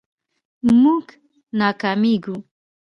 [0.81, 1.07] مونږ
[1.59, 2.35] ناکامیږو